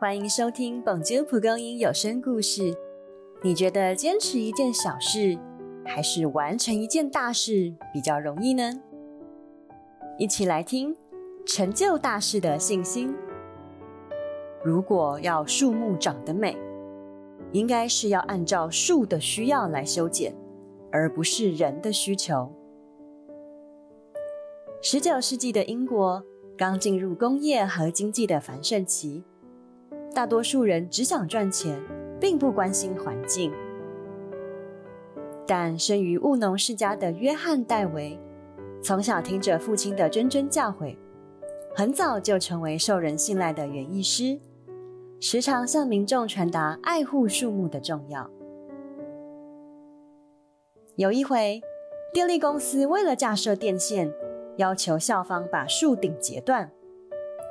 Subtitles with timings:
[0.00, 2.74] 欢迎收听本节蒲公英有声故事。
[3.42, 5.38] 你觉得坚持一件小事，
[5.84, 8.80] 还是完成一件大事比较容易呢？
[10.16, 10.96] 一起来听
[11.44, 13.14] 成就大事的信心。
[14.64, 16.56] 如果要树木长得美，
[17.52, 20.34] 应该是要按照树的需要来修剪，
[20.90, 22.50] 而不是人的需求。
[24.80, 26.24] 十九世纪的英国
[26.56, 29.24] 刚进入工业和经济的繁盛期。
[30.12, 31.80] 大多数人只想赚钱，
[32.20, 33.52] 并不关心环境。
[35.46, 38.18] 但生于务农世家的约翰·戴维，
[38.82, 40.96] 从小听着父亲的谆谆教诲，
[41.74, 44.38] 很早就成为受人信赖的园艺师，
[45.20, 48.28] 时常向民众传达爱护树木的重要。
[50.96, 51.60] 有一回，
[52.12, 54.12] 电力公司为了架设电线，
[54.56, 56.70] 要求校方把树顶截断，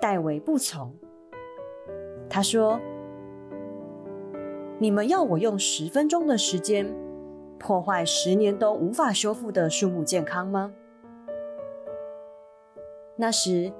[0.00, 0.92] 戴维不从。
[2.30, 2.78] 他说
[4.78, 6.86] ：“你们要我用十分钟的时间
[7.58, 10.72] 破坏十年都无法修复的树木健康吗？”
[13.16, 13.72] 那时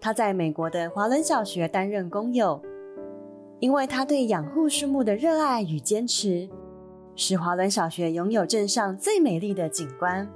[0.00, 2.60] 他在美国的华伦小学担任工友，
[3.58, 6.48] 因为他对养护树木的热爱与坚持，
[7.16, 10.28] 使华伦小学拥有镇上最美丽的景观。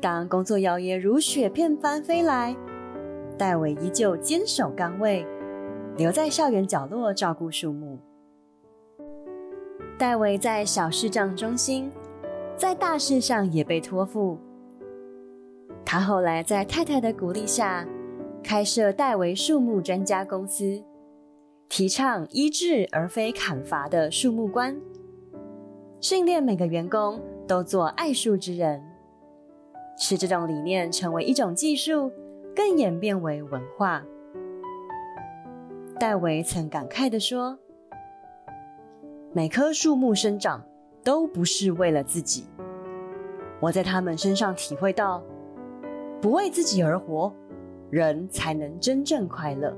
[0.00, 2.54] 当工作邀约如雪片般飞来，
[3.38, 5.26] 戴维依旧坚守岗位。
[5.96, 7.98] 留在校园角落照顾树木。
[9.98, 11.90] 戴维在小事上中心，
[12.54, 14.38] 在大事上也被托付。
[15.86, 17.86] 他后来在太太的鼓励下，
[18.42, 20.82] 开设戴维树木专家公司，
[21.68, 24.78] 提倡医治而非砍伐的树木观，
[26.00, 28.84] 训练每个员工都做爱树之人，
[29.96, 32.12] 使这种理念成为一种技术，
[32.54, 34.04] 更演变为文化。
[35.98, 37.58] 戴维曾感慨地说
[39.32, 40.62] ：“每棵树木生长
[41.02, 42.44] 都不是为了自己，
[43.60, 45.22] 我在他们身上体会到，
[46.20, 47.32] 不为自己而活，
[47.88, 49.74] 人才能真正快乐。”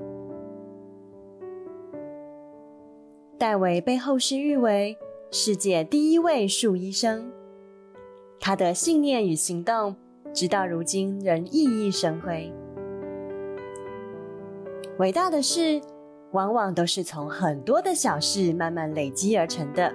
[3.39, 4.97] 戴维被后世誉为
[5.31, 7.31] 世界第一位树医生，
[8.41, 9.95] 他的信念与行动，
[10.33, 12.51] 直到如今仍熠熠生辉。
[14.97, 15.81] 伟大的是。
[16.31, 19.93] 往往都是从很多的小事慢慢累积而成的，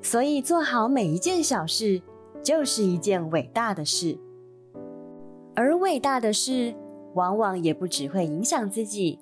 [0.00, 2.00] 所以做好每一件小事
[2.42, 4.18] 就是一件伟大的事。
[5.54, 6.74] 而伟大的事，
[7.14, 9.18] 往往也不只会影响自己，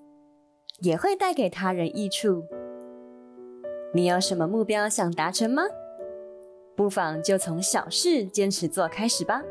[0.81, 2.45] 也会带给他人益处。
[3.93, 5.63] 你有什么目标想达成吗？
[6.77, 9.43] 不妨就从小事坚持做开始吧。